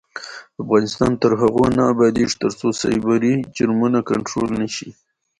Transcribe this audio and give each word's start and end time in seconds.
افغانستان 0.63 1.11
تر 1.21 1.31
هغو 1.41 1.63
نه 1.77 1.83
ابادیږي، 1.93 2.35
ترڅو 2.43 2.67
سایبري 2.81 3.33
جرمونه 3.55 3.99
کنټرول 4.09 4.49
نشي. 4.61 4.89